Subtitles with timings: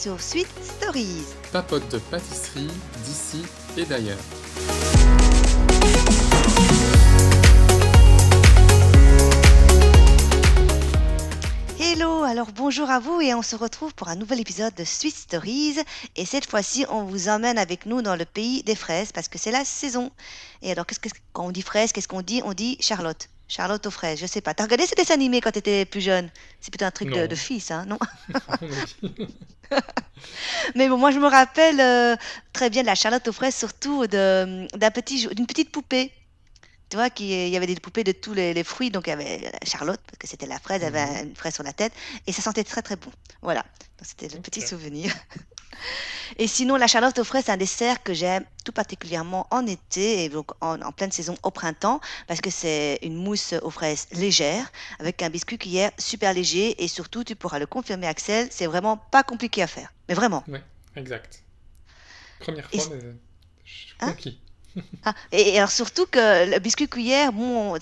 [0.00, 1.26] sur Sweet Stories.
[1.52, 2.70] Papote de pâtisserie
[3.04, 3.42] d'ici
[3.76, 4.16] et d'ailleurs.
[11.78, 15.14] Hello, alors bonjour à vous et on se retrouve pour un nouvel épisode de Sweet
[15.14, 15.76] Stories.
[16.16, 19.36] Et cette fois-ci, on vous emmène avec nous dans le pays des fraises parce que
[19.36, 20.10] c'est la saison.
[20.62, 22.40] Et alors, qu'est-ce que, quand on dit fraises, qu'est-ce qu'on dit?
[22.46, 23.28] On dit Charlotte.
[23.50, 24.54] Charlotte aux fraises, je sais pas.
[24.54, 26.30] T'as regardé ces dessins animés quand t'étais plus jeune?
[26.60, 27.98] C'est plutôt un truc de, de fille, ça, non?
[30.76, 32.16] Mais bon, moi je me rappelle euh,
[32.52, 36.12] très bien de la Charlotte aux fraises, surtout d'un petit, d'une petite poupée.
[36.90, 39.10] Tu vois, qui, il y avait des poupées de tous les, les fruits, donc il
[39.10, 41.92] y avait Charlotte, parce que c'était la fraise, elle avait une fraise sur la tête,
[42.26, 43.10] et ça sentait très très bon.
[43.42, 43.64] Voilà,
[44.02, 45.14] c'était le petit souvenir.
[46.38, 50.24] Et sinon, la Charlotte aux fraises, c'est un dessert que j'aime tout particulièrement en été,
[50.24, 54.06] et donc en, en pleine saison au printemps, parce que c'est une mousse aux fraises
[54.12, 58.66] légère, avec un biscuit cuillère super léger, et surtout, tu pourras le confirmer, Axel, c'est
[58.66, 59.92] vraiment pas compliqué à faire.
[60.08, 60.44] Mais vraiment.
[60.48, 60.62] Ouais,
[60.96, 61.42] exact.
[62.38, 63.00] Première Et fois, mais
[63.64, 64.40] je suis Hein conquis.
[65.04, 67.78] Ah, et, et alors surtout que le biscuit cuillère, bon, on,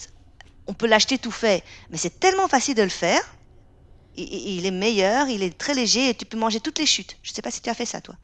[0.68, 3.20] on peut l'acheter tout fait, mais c'est tellement facile de le faire.
[4.16, 7.16] Il, est meilleur, il est très léger et tu peux manger toutes les chutes.
[7.22, 8.16] Je sais pas si tu as fait ça, toi.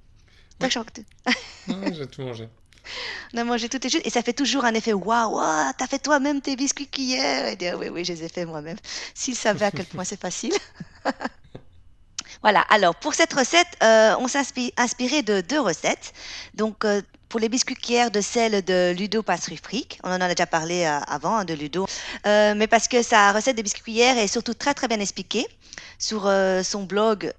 [0.68, 0.78] Tu-
[1.27, 1.32] Ah,
[1.92, 2.48] j'ai tout mangé.
[3.32, 5.40] on a mangé toutes les chutes et ça fait toujours un effet waouh,
[5.78, 7.46] t'as fait toi-même tes biscuits cuillère.
[7.48, 8.77] Et dire, oui, oui, je les ai fait moi-même.
[9.14, 10.52] S'ils savaient à quel point c'est facile.
[12.42, 16.12] Voilà, alors pour cette recette, euh, on s'est inspi- inspiré de deux recettes.
[16.55, 17.00] Donc euh,
[17.34, 20.84] pour les biscuits cuillères de sel de Ludo Pâtisserie Fric, on en a déjà parlé
[20.84, 21.84] euh, avant hein, de Ludo,
[22.28, 25.44] Euh, mais parce que sa recette de biscuits cuillères est surtout très très bien expliquée
[25.98, 27.32] sur euh, son blog,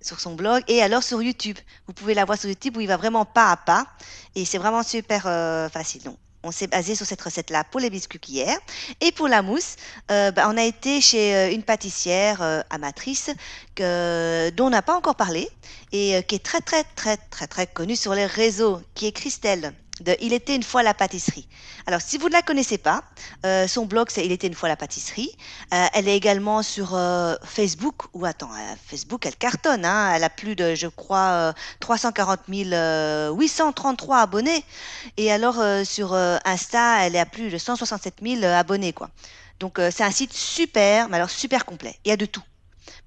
[0.00, 1.56] sur son blog et alors sur YouTube.
[1.86, 3.86] Vous pouvez la voir sur YouTube où il va vraiment pas à pas
[4.34, 5.22] et c'est vraiment super
[5.70, 6.02] facile.
[6.02, 8.58] Donc on s'est basé sur cette recette-là pour les biscuits cuillères.
[9.00, 9.76] Et pour la mousse,
[10.10, 13.30] euh, bah, on a été chez euh, une pâtissière euh, amatrice
[13.76, 15.50] dont on n'a pas encore parlé
[15.92, 19.74] et qui est très très très très très connue sur les réseaux, qui est Christelle
[20.00, 21.48] de Il était une fois la pâtisserie.
[21.86, 23.02] Alors si vous ne la connaissez pas,
[23.44, 25.30] euh, son blog c'est Il était une fois la pâtisserie.
[25.72, 30.24] Euh, elle est également sur euh, Facebook, ou attends, euh, Facebook elle cartonne, hein, elle
[30.24, 34.64] a plus de, je crois, euh, 340 000, euh, 833 abonnés.
[35.16, 39.10] Et alors euh, sur euh, Insta, elle est à plus de 167 000 abonnés, quoi.
[39.60, 41.98] Donc euh, c'est un site super, mais alors super complet.
[42.04, 42.42] Il y a de tout.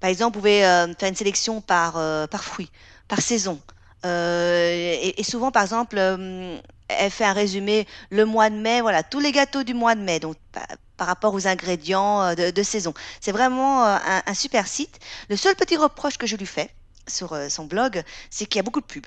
[0.00, 2.70] Par exemple, vous pouvez euh, faire une sélection par, euh, par fruit,
[3.08, 3.60] par saison.
[4.06, 6.58] Euh, et, et souvent, par exemple, euh,
[6.98, 10.00] elle fait un résumé le mois de mai, voilà, tous les gâteaux du mois de
[10.00, 12.92] mai, donc pa- par rapport aux ingrédients euh, de, de saison.
[13.20, 14.98] C'est vraiment euh, un, un super site.
[15.28, 16.70] Le seul petit reproche que je lui fais
[17.08, 19.06] sur euh, son blog, c'est qu'il y a beaucoup de pubs.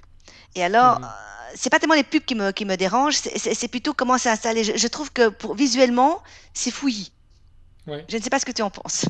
[0.55, 1.07] Et alors, euh,
[1.55, 4.63] c'est pas tellement les pubs qui me, qui me dérangent, c'est- plutôt comment c'est installé.
[4.63, 6.21] Je, je trouve que pour, visuellement,
[6.53, 7.11] c'est fouillis.
[7.87, 9.05] Ouais, Je ne sais pas ce que tu en penses.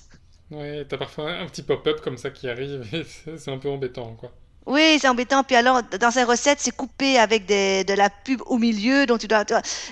[0.52, 3.04] ouais, t'as parfois un petit pop-up comme ça qui arrive et
[3.38, 4.32] c'est un peu embêtant, quoi.
[4.66, 5.44] Oui, c'est embêtant.
[5.44, 9.20] Puis alors, dans ces recettes, c'est coupé avec des, de la pub au milieu, donc
[9.20, 9.44] tu dois.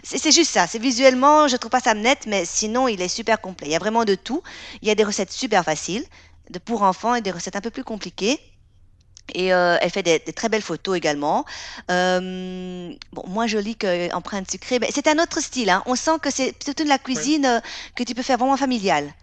[0.04, 0.66] C'est juste ça.
[0.68, 3.68] C'est visuellement, je trouve pas ça net, mais sinon, il est super complet.
[3.68, 4.42] Il y a vraiment de tout.
[4.82, 6.06] Il y a des recettes super faciles,
[6.50, 8.40] de pour enfants, et des recettes un peu plus compliquées.
[9.34, 11.46] Et euh, elle fait des, des très belles photos également.
[11.90, 15.70] Euh, bon, moins jolie qu'empreinte sucrée, mais c'est un autre style.
[15.70, 15.84] hein.
[15.86, 17.60] On sent que c'est plutôt de la cuisine euh,
[17.96, 19.14] que tu peux faire vraiment familiale.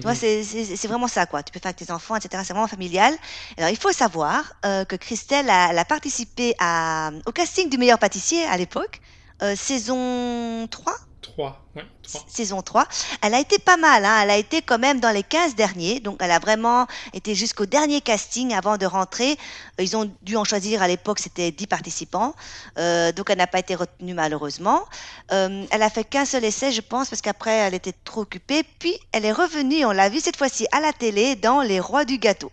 [0.00, 0.16] Tu vois, Mhm.
[0.16, 1.42] c'est vraiment ça, quoi.
[1.42, 2.42] Tu peux faire avec tes enfants, etc.
[2.44, 3.14] C'est vraiment familial.
[3.56, 7.98] Alors, il faut savoir euh, que Christelle a, a participé à, au casting du meilleur
[7.98, 9.00] pâtissier à l'époque,
[9.42, 12.24] euh, saison 3 Trois, ouais, trois.
[12.26, 12.86] saison 3.
[13.22, 14.20] Elle a été pas mal, hein.
[14.22, 17.64] elle a été quand même dans les 15 derniers, donc elle a vraiment été jusqu'au
[17.64, 19.38] dernier casting avant de rentrer.
[19.78, 22.34] Euh, Ils ont dû en choisir à l'époque, c'était 10 participants,
[22.78, 24.84] Euh, donc elle n'a pas été retenue malheureusement.
[25.30, 28.64] Euh, elle a fait qu'un seul essai, je pense, parce qu'après elle était trop occupée.
[28.80, 32.04] Puis elle est revenue, on l'a vu cette fois-ci à la télé dans Les Rois
[32.04, 32.50] du Gâteau.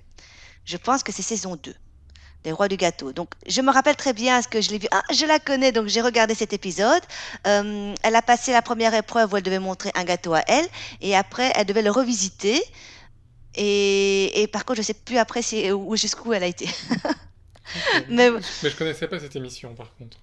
[0.65, 1.73] Je pense que c'est saison 2.
[2.45, 3.11] Les Rois du Gâteau.
[3.11, 4.87] Donc, je me rappelle très bien ce que je l'ai vu.
[4.91, 7.01] Ah, je la connais, donc j'ai regardé cet épisode.
[7.47, 10.65] Euh, elle a passé la première épreuve où elle devait montrer un gâteau à elle,
[11.01, 12.61] et après, elle devait le revisiter.
[13.55, 16.69] Et, et par contre, je sais plus après si, où jusqu'où elle a été.
[18.09, 18.29] Mais
[18.61, 20.17] Mais je connaissais pas cette émission, par contre.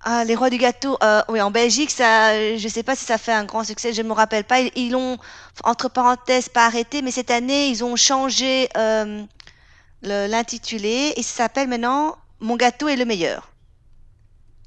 [0.00, 3.18] ah, les Rois du Gâteau, euh, oui, en Belgique, ça, je sais pas si ça
[3.18, 4.60] fait un grand succès, je ne me rappelle pas.
[4.60, 5.18] Ils, l'ont,
[5.64, 9.22] entre parenthèses, pas arrêté, mais cette année, ils ont changé euh,
[10.02, 13.52] l'intitulé et ça s'appelle maintenant Mon gâteau est le meilleur.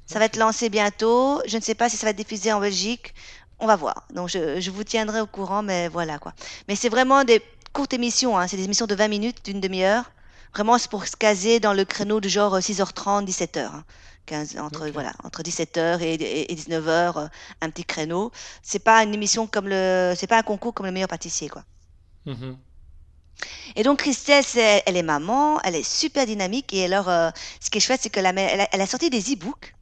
[0.06, 1.40] Ça va être lancé bientôt.
[1.46, 3.14] Je ne sais pas si ça va être diffusé en Belgique.
[3.58, 4.06] On va voir.
[4.12, 6.34] Donc, je, je vous tiendrai au courant, mais voilà quoi.
[6.68, 7.42] Mais c'est vraiment des
[7.72, 8.36] courtes émissions.
[8.38, 8.46] hein.
[8.48, 10.10] C'est des émissions de 20 minutes, d'une demi-heure.
[10.54, 13.74] Vraiment, c'est pour se caser dans le créneau de genre 6h30, 17h.
[13.74, 13.84] hein.
[14.26, 17.26] 15, entre, voilà, entre 17h et, et- et 19h, euh,
[17.60, 18.30] un petit créneau.
[18.62, 20.14] C'est pas une émission comme le.
[20.16, 21.64] C'est pas un concours comme le meilleur pâtissier, quoi.
[22.26, 22.56] Mhm.
[23.76, 24.44] Et donc Christelle,
[24.86, 27.30] elle est maman, elle est super dynamique et alors euh,
[27.60, 29.74] ce qui est chouette, c'est qu'elle a, elle a, elle a sorti des e-books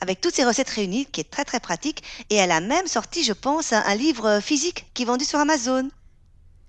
[0.00, 2.02] avec toutes ces recettes réunies, qui est très très pratique.
[2.30, 5.38] Et elle a même sorti, je pense, un, un livre physique qui est vendu sur
[5.38, 5.90] Amazon.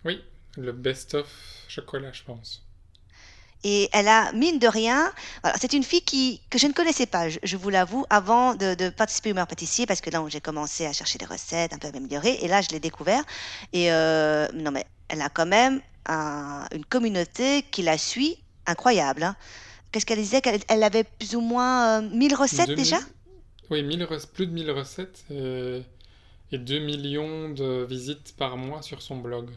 [0.06, 0.24] Oui,
[0.58, 1.28] le best-of
[1.68, 2.64] chocolat, je pense.
[3.66, 5.12] Et elle a, mine de rien,
[5.60, 8.74] c'est une fille qui, que je ne connaissais pas, je, je vous l'avoue, avant de,
[8.74, 11.78] de participer au meilleur pâtissier, parce que là, j'ai commencé à chercher des recettes, un
[11.78, 13.22] peu à m'améliorer, et là, je l'ai découvert.
[13.74, 19.24] Et euh, non, mais elle a quand même un- une communauté qui la suit incroyable.
[19.24, 19.36] hein.
[19.92, 20.42] Qu'est-ce qu'elle disait?
[20.42, 22.98] Qu'elle elle avait plus ou moins euh, 1000 recettes déjà?
[22.98, 23.14] 2000...
[23.72, 25.84] Oui, 1000 rec- plus de 1000 recettes et...
[26.52, 29.50] et 2 millions de visites par mois sur son blog.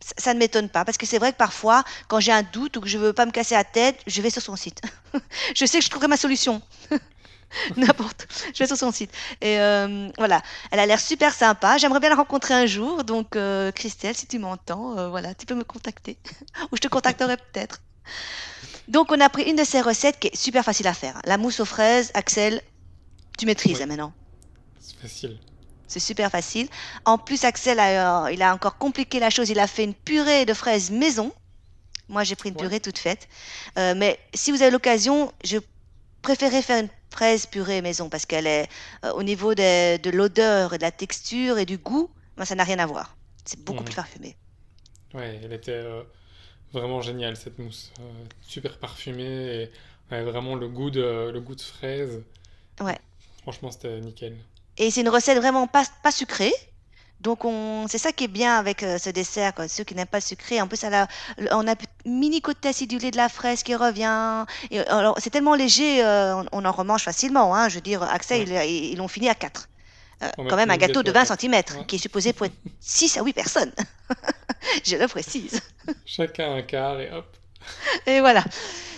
[0.00, 2.76] Ça, ça ne m'étonne pas, parce que c'est vrai que parfois, quand j'ai un doute
[2.76, 4.82] ou que je veux pas me casser la tête, je vais sur son site.
[5.54, 6.60] Je sais que je trouverai ma solution.
[7.76, 8.26] N'importe.
[8.52, 9.10] Je vais sur son site.
[9.40, 11.78] Et euh, voilà, elle a l'air super sympa.
[11.78, 13.04] J'aimerais bien la rencontrer un jour.
[13.04, 16.16] Donc, euh, Christelle, si tu m'entends, euh, voilà, tu peux me contacter.
[16.72, 17.80] Ou je te contacterai peut-être.
[18.88, 21.20] Donc, on a pris une de ces recettes qui est super facile à faire.
[21.24, 22.60] La mousse aux fraises, Axel,
[23.38, 24.12] tu maîtrises hein, maintenant.
[24.80, 25.38] c'est facile.
[25.86, 26.68] C'est super facile.
[27.04, 29.48] En plus, Axel, a, il a encore compliqué la chose.
[29.50, 31.32] Il a fait une purée de fraises maison.
[32.08, 32.62] Moi, j'ai pris une Ouais.
[32.62, 33.28] purée toute faite.
[33.76, 35.58] Mais si vous avez l'occasion, je
[36.20, 38.68] préférais faire une fraise purée maison parce qu'elle est
[39.04, 42.54] euh, au niveau des- de l'odeur et de la texture et du goût, ben, ça
[42.56, 43.16] n'a rien à voir.
[43.44, 43.96] C'est beaucoup plus Mhm.
[44.02, 44.36] parfumé.
[45.14, 46.02] Ouais, elle était euh,
[46.72, 47.92] vraiment géniale cette mousse.
[48.00, 48.02] Euh,
[48.42, 49.70] super parfumée
[50.10, 52.22] et vraiment le goût de, le goût de fraise.
[52.80, 52.98] Ouais.
[53.42, 54.36] Franchement, c'était nickel.
[54.76, 56.52] Et c'est une recette vraiment pas, pas sucrée.
[57.24, 59.66] Donc on, c'est ça qui est bien avec euh, ce dessert, quoi.
[59.66, 60.60] Ceux qui n'aiment pas le sucré.
[60.60, 60.84] En plus,
[61.50, 61.74] on a
[62.04, 64.44] mini côté acidulé de la fraise qui revient.
[64.70, 67.56] Et alors, c'est tellement léger, euh, on, on en remange facilement.
[67.56, 67.68] Hein.
[67.70, 68.70] Je veux dire, Axel, Ouais.
[68.72, 69.68] ils, ils l'ont fini à 4.
[70.38, 71.28] On quand même un gâteau de gâteau à 20 4.
[71.28, 71.86] centimètres Ouais.
[71.86, 73.72] qui est supposé pour être 6 à 8 personnes.
[74.84, 75.60] Je le précise.
[76.06, 77.26] Chacun un quart et hop.
[78.06, 78.44] Et voilà,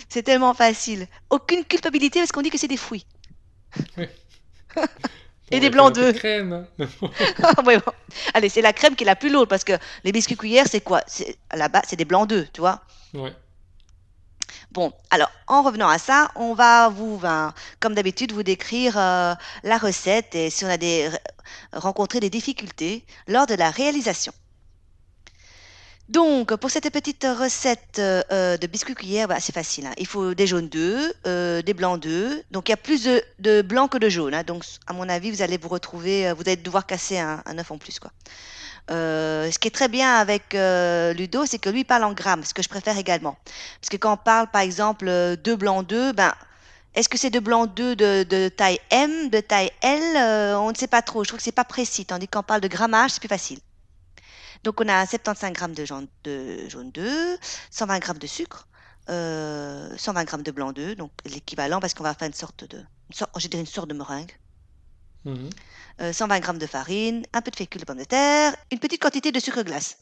[0.08, 1.06] c'est tellement facile.
[1.31, 3.06] Aucune culpabilité parce qu'on dit que c'est des fruits.
[5.50, 6.16] Et des blancs d'œufs.
[6.16, 6.66] crème.
[7.43, 7.93] Ah ouais, bon.
[8.34, 10.81] Allez, c'est la crème qui est la plus lourde parce que les biscuits cuillères, c'est
[10.81, 11.02] quoi?
[11.54, 12.82] Là-bas, c'est des blancs d'œufs, tu vois?
[13.14, 13.32] Ouais.
[14.72, 19.34] Bon, alors, en revenant à ça, on va vous, ben, comme d'habitude, vous décrire euh,
[19.62, 21.08] la recette et si on a des,
[21.72, 24.32] rencontré des difficultés lors de la réalisation.
[26.08, 29.86] Donc, pour cette petite recette euh, de biscuits cuillères, bah, c'est facile.
[29.86, 29.92] hein.
[29.98, 32.42] Il faut des jaunes d'œufs, euh, des blancs d'œufs.
[32.52, 34.32] Donc, il y a plus de, de blanc que de jaune.
[34.32, 34.44] hein.
[34.44, 37.58] Donc, à mon avis, vous allez vous retrouver, euh, vous allez devoir casser un, un
[37.58, 38.12] œuf en plus, quoi.
[38.92, 42.44] Euh, ce qui est très bien avec euh, Ludo, c'est que lui parle en grammes,
[42.44, 43.36] ce que je préfère également.
[43.80, 46.32] Parce que quand on parle, par exemple, euh, deux blancs d'œufs, ben,
[46.94, 50.76] est-ce que c'est deux blancs d'œufs de, de taille M, de taille L On ne
[50.76, 51.24] sait pas trop.
[51.24, 52.06] Je trouve que c'est pas précis.
[52.06, 53.58] Tandis qu'on parle de grammage, c'est plus facile.
[54.64, 57.38] Donc, on a 75 grammes de jaune de jaune d'œuf,
[57.70, 58.68] 120 grammes de sucre,
[59.08, 62.78] euh, 120 grammes de blanc d'œuf, donc l'équivalent parce qu'on va faire une sorte de,
[62.78, 64.32] une sorte, je dirais une sorte de meringue.
[65.24, 65.50] Mhm.
[66.02, 69.00] Euh, 120 grammes de farine, un peu de fécule de pomme de terre, une petite
[69.00, 69.96] quantité de sucre glace.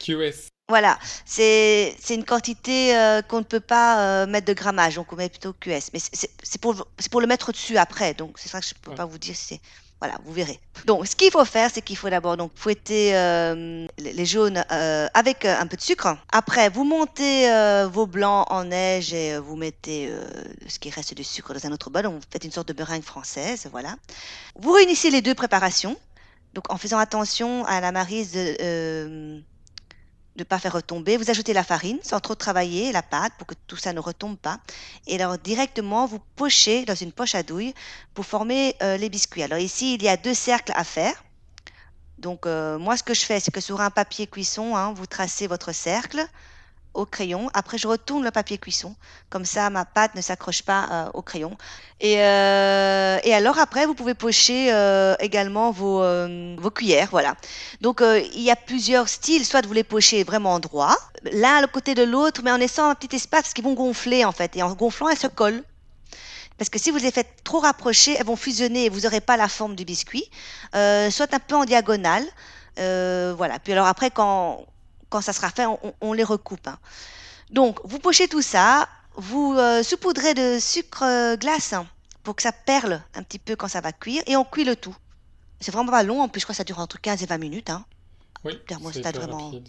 [0.00, 0.48] QS.
[0.68, 5.16] Voilà, c'est une quantité euh, qu'on ne peut pas euh, mettre de grammage, donc on
[5.16, 5.90] met plutôt QS.
[5.92, 8.90] Mais c'est pour, pour le mettre au-dessus après, donc c'est ça que je ne peux
[8.92, 8.96] Ouais.
[8.96, 9.60] pas vous dire si c'est...
[10.00, 10.60] Voilà, vous verrez.
[10.86, 15.06] Donc, ce qu'il faut faire, c'est qu'il faut d'abord donc fouetter euh, les jaunes euh,
[15.14, 16.16] avec euh, un peu de sucre.
[16.30, 17.48] Après, vous montez
[17.90, 20.12] vos blancs en neige et vous mettez
[20.68, 22.02] ce qui reste de sucre dans un autre bol.
[22.02, 23.96] Donc, vous faites une sorte de meringue française, voilà.
[24.56, 25.96] Vous réunissez les deux préparations,
[26.52, 28.36] donc en faisant attention à la marise
[30.36, 31.16] de, ne pas faire retomber.
[31.16, 34.36] Vous ajoutez la farine sans trop travailler la pâte pour que tout ça ne retombe
[34.36, 34.58] pas.
[35.06, 37.74] Et alors directement, vous pochez dans une poche à douille
[38.14, 39.42] pour former euh, les biscuits.
[39.42, 41.24] Alors ici, il y a deux cercles à faire.
[42.18, 45.06] Donc euh, moi, ce que je fais, c'est que sur un papier cuisson, hein, vous
[45.06, 46.26] tracez votre cercle
[46.94, 47.50] au crayon.
[47.54, 48.94] Après, je retourne le papier cuisson.
[49.28, 51.56] Comme ça, ma pâte ne s'accroche pas euh, au crayon.
[52.00, 57.08] Et, euh, et alors, après, vous pouvez pocher euh, également vos, euh, vos cuillères.
[57.10, 57.34] Voilà.
[57.80, 59.44] Donc, euh, il y a plusieurs styles.
[59.44, 60.96] Soit vous les pochez vraiment droit,
[61.32, 63.74] l'un à le côté de l'autre, mais en laissant un petit espace parce qu'ils vont
[63.74, 64.56] gonfler, en fait.
[64.56, 65.64] Et en gonflant, elles se collent.
[66.56, 69.36] Parce que si vous les faites trop rapprocher, elles vont fusionner et vous n'aurez pas
[69.36, 70.30] la forme du biscuit.
[70.76, 72.24] Euh, soit un peu en diagonale.
[72.76, 73.58] Voilà.
[73.58, 74.64] Puis alors après, quand,
[75.14, 76.66] quand ça sera fait, on, on les recoupe.
[76.66, 76.78] hein.
[77.50, 81.86] Donc, vous pochez tout ça, vous euh, saupoudrez de sucre euh, glace hein,
[82.24, 84.74] pour que ça perle un petit peu quand ça va cuire et on cuit le
[84.76, 84.96] tout.
[85.60, 87.38] C'est vraiment pas long, en plus je crois que ça dure entre 15 et 20
[87.38, 87.70] minutes.
[87.70, 87.84] Hein.
[88.44, 89.68] Oui, Thermostat vraiment rapide.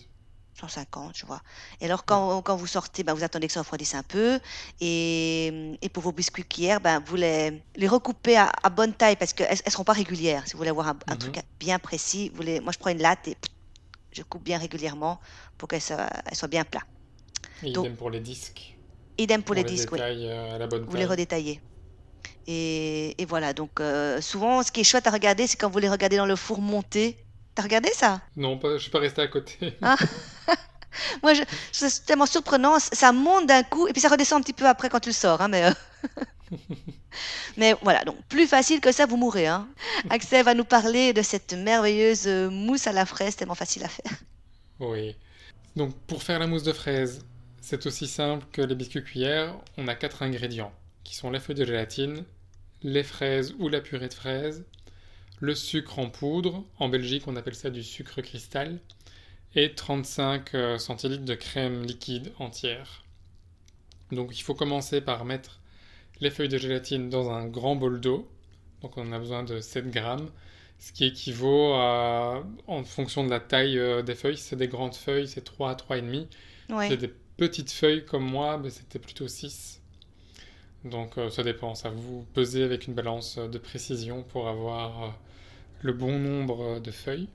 [0.60, 1.42] 150, tu vois.
[1.82, 2.42] Et alors Ouais.
[2.44, 4.40] quand, vous sortez, ben, vous attendez que ça refroidisse un peu.
[4.80, 9.18] Et, et pour vos biscuits cuillères, ben, vous les, les recoupez à, à bonne taille
[9.18, 10.44] parce qu'elles ne seront pas régulières.
[10.48, 11.18] Si vous voulez avoir un, un Mhm.
[11.18, 13.36] truc bien précis, vous les, moi je prends une latte et
[14.16, 15.20] je coupe bien régulièrement
[15.58, 16.82] pour qu'elle soit, elle soit bien plat.
[17.62, 18.80] Et Donc, idem pour les disques.
[19.18, 20.02] idem pour les les disques, oui.
[20.30, 21.06] euh, à la bonne Vous les taille.
[21.06, 21.62] redétaillez.
[22.48, 25.80] Et, et voilà, donc euh, souvent, ce qui est chouette à regarder, c'est quand vous
[25.80, 27.28] les regardez dans le four monté.
[27.56, 28.22] T'as regardé ça?
[28.36, 29.78] Non, pas, je suis pas resté à côté.
[29.82, 29.98] Hein
[31.24, 34.54] Moi, je, c'est tellement surprenant, ça monte d'un coup et puis ça redescend un petit
[34.54, 35.42] peu après quand tu le sors.
[35.42, 35.72] Hein, mais, euh,
[37.58, 39.48] mais voilà, donc plus facile que ça, vous mourrez.
[39.48, 39.68] Hein.
[40.10, 43.90] Axel va nous parler de cette merveilleuse euh, mousse à la fraise, tellement facile à
[43.90, 44.12] faire.
[44.80, 45.16] Oui.
[45.76, 47.26] Donc pour faire la mousse de fraise,
[47.62, 49.56] c'est aussi simple que les biscuits cuillères.
[49.78, 52.24] On a quatre ingrédients qui sont la feuille de gélatine,
[52.82, 54.66] les fraises ou la purée de fraises,
[55.40, 56.64] le sucre en poudre.
[56.80, 58.80] En Belgique, on appelle ça du sucre cristal.
[59.58, 63.06] Et 35 euh, centilitres de crème liquide entière.
[64.12, 65.60] Donc il faut commencer par mettre
[66.20, 68.28] les feuilles de gélatine dans un grand bol d'eau.
[68.82, 70.30] Donc on en a besoin de 7 grammes.
[70.80, 74.68] Ce qui équivaut à, en fonction de la taille euh, des feuilles, si c'est des
[74.68, 76.12] grandes feuilles, c'est 3 à 3,5.
[76.12, 76.28] Si
[76.74, 79.82] Oui, c'est des petites feuilles comme moi, ben, c'était plutôt 6.
[80.84, 85.04] Donc euh, ça dépend, ça vous pesez avec une balance euh, de précision pour avoir
[85.04, 85.08] euh,
[85.82, 87.28] le bon nombre de feuilles.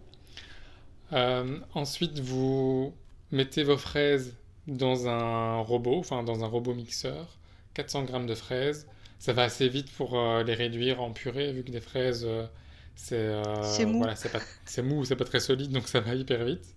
[1.12, 2.94] Euh, ensuite, vous
[3.32, 4.36] mettez vos fraises
[4.68, 7.38] dans un robot, enfin dans un robot mixeur,
[7.80, 8.86] 400 grammes de fraises.
[9.18, 12.46] Ça va assez vite pour euh, les réduire en purée, vu que des fraises, euh,
[12.94, 13.98] c'est euh, c'est mou.
[13.98, 16.74] voilà, c'est pas, c'est mou, c'est pas très solide, donc ça va hyper vite.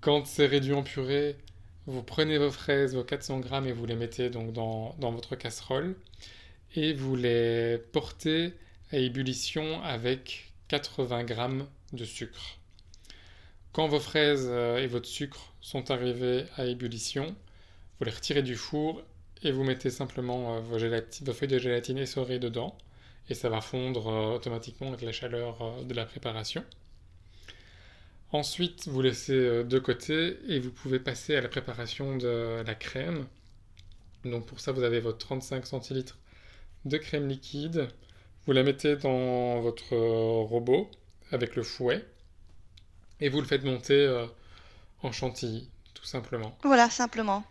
[0.00, 1.36] Quand c'est réduit en purée,
[1.86, 5.34] vous prenez vos fraises, vos 400 grammes, et vous les mettez donc dans, dans votre
[5.34, 5.96] casserole,
[6.76, 8.52] et vous les portez
[8.92, 12.58] à ébullition avec 80 grammes de sucre.
[13.72, 17.34] Quand vos fraises et votre sucre sont arrivés à ébullition,
[17.98, 19.02] vous les retirez du four
[19.42, 20.78] et vous mettez simplement euh, vos,
[21.32, 22.76] feuilles de gélatine essorées dedans
[23.28, 26.64] et ça va fondre euh, automatiquement avec la chaleur euh, de la préparation.
[28.32, 33.24] Ensuite, vous laissez de côté et vous pouvez passer à la préparation de la crème.
[34.24, 36.18] Donc pour ça, vous avez votre 35 centilitres
[36.84, 37.88] de crème liquide.
[38.44, 40.90] Vous la mettez dans votre robot
[41.30, 42.04] avec le fouet
[43.20, 44.26] et vous le faites monter
[45.02, 46.58] en chantilly, tout simplement.
[46.64, 47.44] Voilà, simplement.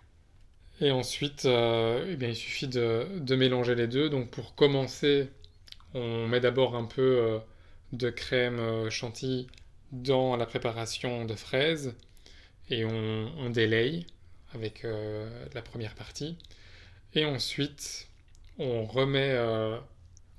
[0.82, 4.10] Et ensuite, euh, eh il suffit de, mélanger les deux.
[4.10, 5.30] Donc pour commencer,
[5.94, 7.40] on met d'abord un peu euh,
[7.94, 9.48] de crème euh, chantilly
[9.92, 11.96] dans la préparation de fraises
[12.70, 14.06] et on, délaye
[14.54, 14.86] avec
[15.54, 16.38] la première partie.
[17.14, 18.08] Et ensuite,
[18.58, 19.38] on remet,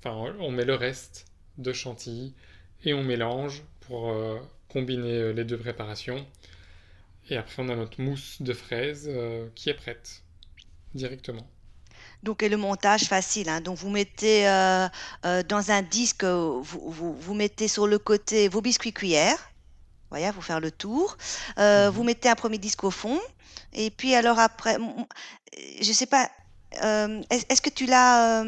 [0.00, 1.26] enfin, on met le reste
[1.58, 2.34] de chantilly
[2.84, 4.12] et on mélange pour
[4.68, 6.26] combiner les deux préparations.
[7.30, 9.10] Et après, on a notre mousse de fraises
[9.54, 10.24] qui est prête
[10.96, 11.46] directement.
[12.22, 13.48] Donc, et le montage facile.
[13.48, 13.60] hein.
[13.60, 14.88] Donc, vous mettez euh,
[15.24, 19.38] euh, dans un disque, euh, vous, vous, vous mettez sur le côté vos biscuits cuillères.
[20.10, 21.16] Voyez, vous faire le tour.
[21.58, 22.06] Euh, vous Mhm.
[22.06, 23.20] mettez un premier disque au fond.
[23.72, 24.78] Et puis, alors après,
[25.80, 26.30] je sais pas,
[26.72, 28.42] est- est-ce que tu l'as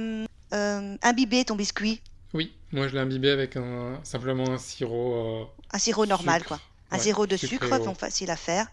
[1.02, 2.00] imbibé ton biscuit?
[2.34, 6.60] Oui, moi je l'ai imbibé avec un, simplement un sirop Un sirop normal, quoi.
[6.90, 8.66] Un Ouais, sirop de sucre donc facile à faire.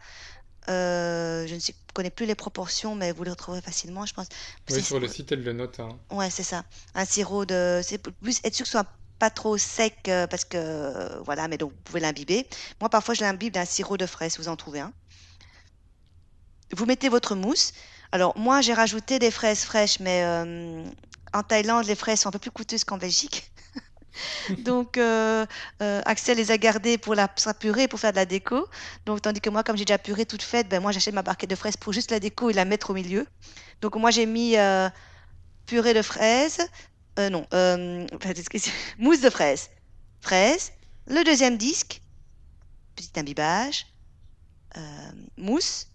[0.69, 4.27] Euh, je ne sais- connais plus les proportions, mais vous les retrouverez facilement, je pense.
[4.72, 5.79] Oui, sur le site, elle le note.
[5.79, 5.98] hein.
[6.12, 6.63] Ouais, c'est ça.
[6.93, 7.81] Un sirop de...
[7.84, 8.88] C'est plus être sûr que ce soit
[9.19, 10.57] pas trop sec, euh, parce que...
[10.57, 12.48] euh, voilà, mais donc vous pouvez l'imbiber.
[12.81, 14.91] Moi, parfois, je l'imbibe d'un sirop de fraise, vous en trouvez un.
[16.75, 17.72] Vous mettez votre mousse.
[18.12, 20.84] Alors, moi, j'ai rajouté des fraises fraîches, mais euh,
[21.34, 23.51] en Thaïlande, les fraises sont un peu plus coûteuses qu'en Belgique.
[24.60, 25.45] Donc, euh,
[25.81, 28.67] euh, Axel les a gardées pour la, sa purée, pour faire de la déco.
[29.05, 31.50] Donc, tandis que moi, comme j'ai déjà purée toute faite, ben moi, j'achète ma barquette
[31.50, 33.27] de fraises pour juste la déco et la mettre au milieu.
[33.81, 34.89] Donc, moi, j'ai mis euh,
[35.65, 36.60] purée de fraises.
[37.17, 37.45] Non,
[39.00, 39.69] mousse de fraises.
[40.22, 40.72] Fraises.
[41.07, 42.01] Le deuxième disque,
[42.95, 43.86] petit imbibage.
[45.38, 45.88] mousse.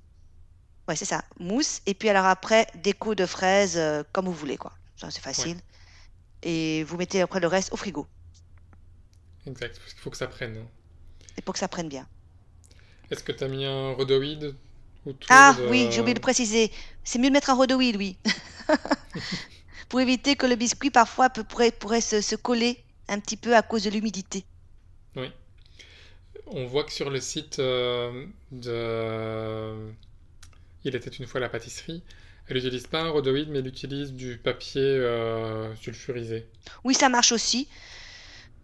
[0.89, 1.83] Ouais, c'est ça, mousse.
[1.87, 3.79] Et puis alors après, déco de fraises
[4.13, 4.73] comme vous voulez, quoi.
[4.97, 5.59] C'est facile.
[6.43, 8.07] Et vous mettez après le reste au frigo.
[9.47, 10.57] exact, parce qu'il faut que ça prenne.
[10.57, 10.67] hein.
[11.37, 12.07] Et pour que ça prenne bien.
[13.11, 14.55] Est-ce que tu as mis un rhodoïde
[15.29, 16.19] Ah oui, j'ai oublié de...
[16.19, 16.71] de préciser.
[17.05, 18.17] C'est mieux de mettre un rhodoïde, oui.
[19.89, 23.55] Pour éviter que le biscuit parfois peut- pourrait, pourrait se, se coller un petit peu
[23.57, 24.45] à cause de l'humidité.
[25.17, 25.31] Oui.
[26.47, 29.93] On voit que sur le site euh, de
[30.85, 32.03] Il était une fois la pâtisserie,
[32.51, 36.49] elle n'utilise pas un rhodoïde, mais elle utilise du papier euh, sulfurisé.
[36.85, 37.69] Oui, ça marche aussi.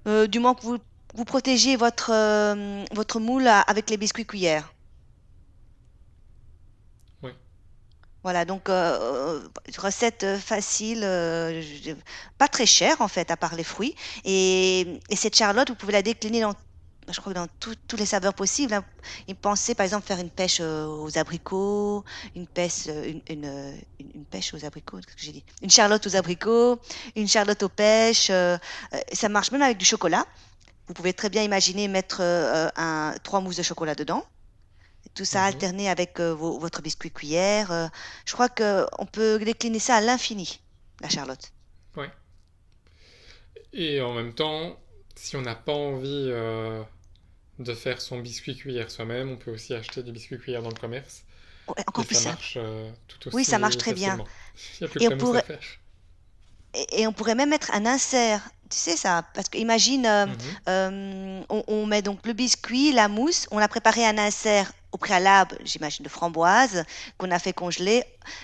[0.06, 0.78] Euh, du moment que vous,
[1.14, 4.72] vous protégez votre, euh, votre moule à- avec les biscuits cuillères.
[7.22, 7.32] Oui,
[8.22, 11.94] Voilà, donc euh, recette facile, je-
[12.38, 13.94] pas très chère en fait, à part les fruits.
[14.24, 16.54] Et, et cette charlotte, vous pouvez la décliner dans,
[17.08, 18.74] je crois que dans tous les saveurs possibles.
[18.74, 18.84] hein.
[19.28, 23.44] Ils pensaient par exemple faire une pêche euh, aux abricots, une pêche, euh, une, une,
[23.44, 25.44] euh, une- une pêche aux abricots, qu'est-ce que j'ai dit?
[25.62, 26.80] Une charlotte aux abricots,
[27.14, 28.30] une charlotte aux pêches.
[28.30, 28.56] euh,
[29.12, 30.24] ça marche même avec du chocolat.
[30.88, 34.24] Vous pouvez très bien imaginer mettre un, trois mousses de chocolat dedans.
[35.14, 35.46] Tout ça Mhm.
[35.46, 37.90] alterné avec vos- votre biscuit cuillère.
[38.24, 40.60] je crois que on peut décliner ça à l'infini,
[41.00, 41.52] la charlotte.
[41.96, 42.10] Ouais.
[43.72, 44.76] Et en même temps,
[45.16, 46.30] si on n'a pas envie
[47.58, 50.76] de faire son biscuit cuillère soi-même, on peut aussi acheter des biscuits cuillère dans le
[50.76, 51.24] commerce.
[51.68, 52.44] Ouais, Et encore plus ça simple.
[52.44, 54.20] marche euh, tout Oui, aussi ça marche très bien.
[54.80, 55.44] Il a plus Et que on pourrait,
[56.74, 58.42] et, et on pourrait même mettre un insert.
[58.70, 59.22] Tu sais ça?
[59.34, 60.56] Parce que imagine, euh, Mhm.
[60.68, 64.98] euh, on, on met donc le biscuit, la mousse, on a préparé un insert au
[64.98, 66.84] préalable, j'imagine de framboise,
[67.18, 68.02] qu'on a fait congeler.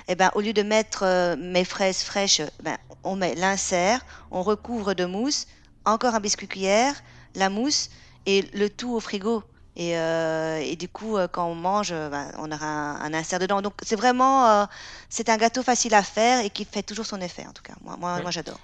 [0.09, 4.43] Et ben, au lieu de mettre euh, mes fraises fraîches, ben, on met l'insert, on
[4.43, 5.47] recouvre de mousse,
[5.85, 6.95] encore un biscuit cuillère,
[7.35, 7.91] la mousse
[8.27, 9.43] et le tout au frigo.
[9.77, 13.15] Et, euh, et du coup, euh, quand on mange, euh, ben, on aura un, un
[13.15, 13.63] insert dedans.
[13.63, 14.67] Donc, c'est vraiment, euh,
[15.09, 17.75] c'est un gâteau facile à faire et qui fait toujours son effet, en tout cas.
[17.83, 18.23] Moi, moi, Ouais.
[18.23, 18.61] moi j'adore.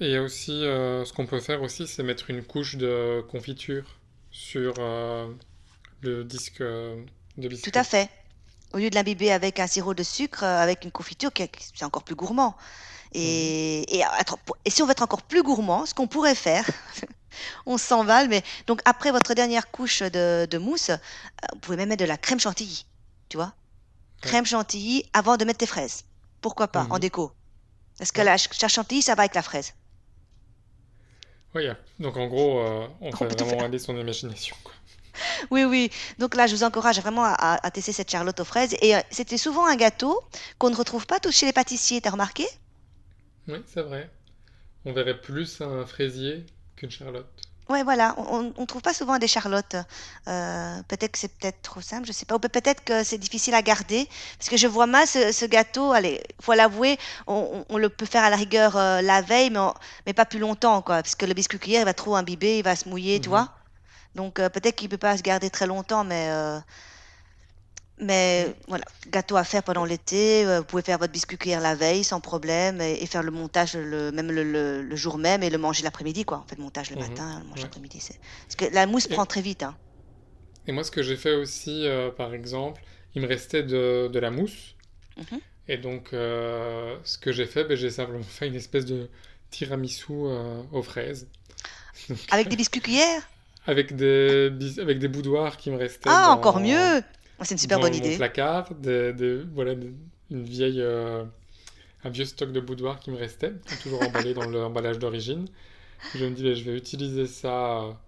[0.00, 2.76] Et il y a aussi, euh, ce qu'on peut faire aussi, c'est mettre une couche
[2.76, 3.84] de confiture
[4.30, 4.74] sur
[6.00, 7.06] le disque de
[7.38, 7.82] Tout à biscuit.
[7.84, 8.10] fait.
[8.72, 11.30] Au lieu de l'imbiber avec un sirop de sucre, avec une confiture,
[11.74, 12.56] c'est encore plus gourmand.
[13.14, 16.66] Et, et, être- et si on veut être encore plus gourmand, ce qu'on pourrait faire,
[17.66, 20.96] on s'emballe, mais donc après votre dernière couche de, de mousse, euh,
[21.54, 22.86] vous pouvez même mettre de la crème chantilly,
[23.28, 23.54] tu vois?
[24.22, 26.04] Crème chantilly avant de mettre tes fraises.
[26.40, 27.00] Pourquoi pas, en Mhm.
[27.00, 27.32] déco?
[27.98, 29.74] Parce que la ch- chantilly, ça va avec la fraise.
[31.54, 33.64] A- donc en gros, euh, on On fait peut tout vraiment faire.
[33.64, 34.74] aller son imagination, quoi.
[35.50, 35.90] Oui, oui.
[36.18, 38.74] Donc là, je vous encourage vraiment à, à- à tester cette charlotte aux fraises.
[38.80, 40.20] Et euh, c'était souvent un gâteau
[40.58, 42.46] qu'on ne retrouve pas tous chez les pâtissiers, t'as remarqué?
[43.48, 44.10] Oui, c'est vrai.
[44.84, 46.46] On verrait plus un fraisier
[46.82, 47.26] qu'une charlotte.
[47.68, 49.76] Ouais, voilà, on ne trouve pas souvent des charlottes.
[50.28, 52.34] Euh, peut-être que c'est peut-être trop simple, je sais pas.
[52.34, 54.08] Ou peut- peut-être que c'est difficile à garder.
[54.36, 57.88] Parce que je vois mal ce, ce gâteau, allez, faut l'avouer, on, on- on le
[57.88, 59.74] peut faire à la rigueur euh, la veille, mais, on-
[60.06, 60.96] mais pas plus longtemps, quoi.
[61.02, 63.34] Parce que le biscuit cuillère, il va trop imbiber, il va se mouiller, tu Mhm.
[63.36, 63.48] vois.
[64.16, 66.28] Donc euh, peut-être qu'il peut pas se garder très longtemps, mais,
[68.02, 70.44] mais voilà, gâteau à faire pendant l'été.
[70.46, 73.30] euh, vous pouvez faire votre biscuit cuillère la veille sans problème et, et faire le
[73.30, 76.42] montage le, même le, le- le jour même et le manger l'après-midi, quoi.
[76.44, 76.98] On fait le montage le Mhm.
[76.98, 78.00] matin, le manger l'après-midi.
[78.48, 79.76] Parce que la mousse Et, prend très vite, hein.
[80.66, 82.82] et moi, ce que j'ai fait aussi, euh, par exemple,
[83.14, 84.76] il me restait de, de la mousse.
[85.16, 85.38] Mhm.
[85.68, 89.10] Et donc, euh, ce que j'ai fait, ben, j'ai simplement fait une espèce de
[89.50, 91.30] tiramisu euh, aux fraises.
[92.10, 93.22] Donc, Avec des biscuits cuillères?
[93.66, 97.02] avec des, avec des boudoirs qui me restaient Ah, encore mieux!
[97.38, 98.16] Oh, C'est une super dans bonne mon idée.
[98.16, 98.68] placard.
[99.54, 99.92] Voilà, des-
[100.30, 101.24] une vieille, euh,
[102.04, 105.46] un vieux stock de boudoirs qui me restait, toujours emballé dans l'emballage d'origine.
[106.14, 107.98] Je me dis, ben, je vais utiliser ça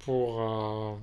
[0.00, 0.94] pour, euh,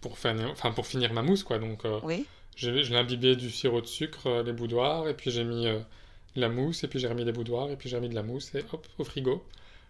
[0.00, 1.58] pour, enfin, pour finir ma mousse, quoi.
[1.58, 2.26] Donc, euh, Oui.
[2.56, 5.78] je l'ai imbibé du sirop de sucre, euh, les boudoirs, et puis j'ai mis euh,
[6.36, 8.22] de la mousse, et puis j'ai remis des boudoirs, et puis j'ai remis de la
[8.22, 9.44] mousse, et hop, au frigo.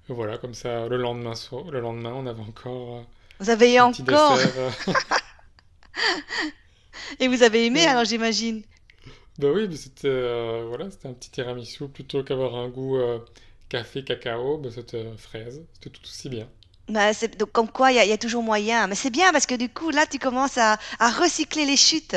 [0.09, 1.35] Et voilà, comme ça, le lendemain,
[1.71, 3.03] le lendemain on avait encore euh,
[3.41, 4.39] Vous avez encore!
[5.99, 6.51] euh.
[7.21, 7.87] Et vous avez aimé, Ouais.
[7.87, 8.63] alors j'imagine.
[9.39, 13.21] Bah oui, mais c'était euh, voilà, c'était un petit tiramisu plutôt qu'avoir un goût euh,
[13.69, 16.49] café, cacao, bah, c'était euh, fraise, c'était tout aussi bien.
[16.89, 18.87] Bah, c'est, donc, comme quoi, il y, a il y a toujours moyen.
[18.89, 22.17] Mais c'est bien parce que du coup, là, tu commences à, à recycler les chutes.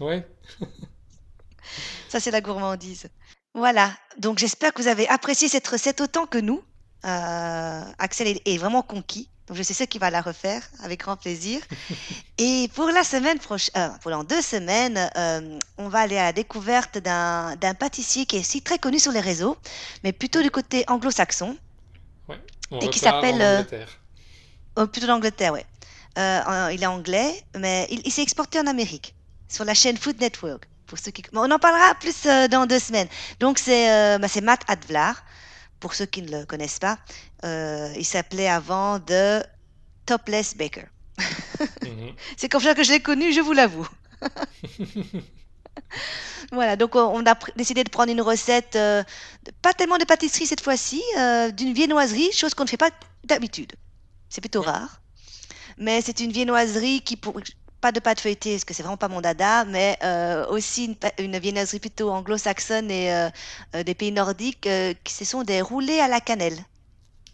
[0.00, 0.26] Ouais,
[2.08, 3.08] Ça, c'est la gourmandise.
[3.54, 3.96] Voilà.
[4.18, 6.62] Donc, j'espère que vous avez apprécié cette recette autant que nous.
[7.04, 9.28] Euh, Axel est, est vraiment conquis.
[9.46, 11.60] Donc, je sais ce qu'il va la refaire avec grand plaisir.
[12.38, 16.32] Et pour la semaine prochaine, pour dans deux semaines, euh, on va aller à la
[16.32, 19.56] découverte d'un d'un pâtissier qui est aussi très connu sur les réseaux,
[20.02, 21.56] mais plutôt du côté anglo-saxon,
[22.28, 22.40] ouais.
[22.70, 23.62] On et qui en s'appelle, euh,
[24.76, 25.66] oh, plutôt d'Angleterre, ouais.
[26.16, 29.14] Euh, en- il est anglais, mais il, il s'est exporté en Amérique,
[29.48, 30.68] sur la chaîne Food Network.
[30.86, 31.22] Pour ceux qui...
[31.32, 33.08] On en parlera plus euh, dans deux semaines.
[33.40, 35.24] Donc, c'est euh, bah, c'est Matt Advlar,
[35.84, 36.96] pour ceux qui ne le connaissent pas.
[37.44, 39.44] Euh, il s'appelait avant The
[40.06, 40.86] Topless Baker.
[41.82, 42.14] Mhm.
[42.38, 43.86] C'est comme ça que je l'ai connu, je vous l'avoue.
[46.52, 49.02] Voilà, donc on a décidé de prendre une recette, euh,
[49.44, 52.90] de- pas tellement de pâtisserie cette fois-ci, euh, d'une viennoiserie, chose qu'on ne fait pas
[53.24, 53.72] d'habitude.
[54.30, 54.70] C'est plutôt Ouais.
[54.70, 55.00] rare.
[55.76, 57.34] Mais c'est une viennoiserie qui, pour,
[57.84, 60.96] pas de pâte feuilletée, parce que c'est vraiment pas mon dada, mais euh, aussi une,
[61.18, 63.28] une viennoiserie plutôt anglo-saxonne et euh,
[63.74, 64.66] euh, des pays nordiques,
[65.04, 66.58] qui ce sont des roulés à la cannelle.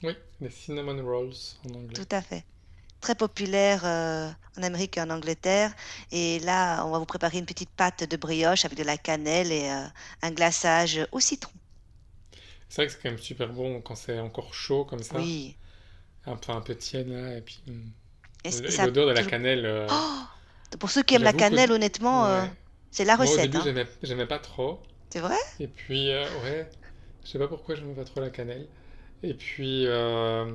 [0.02, 1.34] Oui, les cinnamon rolls
[1.66, 1.94] en anglais.
[1.94, 2.42] Tout à fait.
[3.00, 3.84] Très populaire
[4.58, 5.72] en Amérique et en Angleterre.
[6.10, 9.52] Et là, on va vous préparer une petite pâte de brioche avec de la cannelle
[9.52, 9.68] et
[10.22, 11.52] un glaçage au citron.
[12.68, 15.56] C'est vrai que c'est quand même super bon quand c'est encore chaud comme ça, Oui,
[16.26, 17.92] un peu un peu tiède là, et puis mm,
[18.44, 19.64] Et, et l'odeur de la toujours- cannelle.
[19.64, 20.24] euh, Oh
[20.78, 22.44] Pour ceux qui aiment la que- cannelle, honnêtement, euh,
[22.90, 23.50] c'est la Moi, au recette.
[23.50, 23.84] début, hein.
[24.02, 24.80] j'aimais pas trop.
[25.10, 25.36] C'est vrai?
[25.58, 26.70] Et puis, euh, ouais,
[27.24, 28.68] je sais pas pourquoi j'aimais pas trop la cannelle.
[29.22, 30.54] Et puis, euh,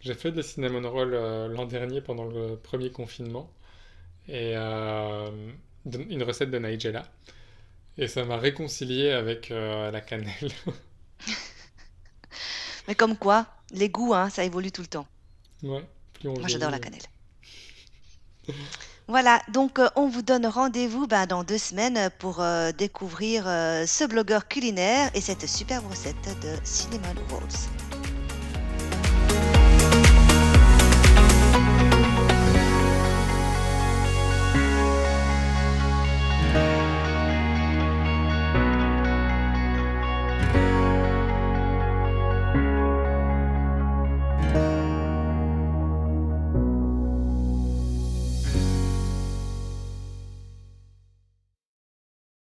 [0.00, 1.12] j'ai fait des cinnamon rolls
[1.52, 3.50] l'an dernier pendant le premier confinement.
[4.28, 7.04] Et une recette de Nigella.
[7.98, 10.50] Et ça m'a réconcilié avec la cannelle.
[12.88, 15.06] Mais comme quoi, les goûts, hein, ça évolue tout le temps.
[15.62, 16.98] Ouais, plus on Moi, j'adore la vieillit.
[18.48, 18.58] cannelle.
[19.12, 23.84] Voilà, donc euh, on vous donne rendez-vous ben, dans deux semaines pour euh, découvrir euh,
[23.84, 27.91] ce blogueur culinaire et cette superbe recette de cinnamon rolls.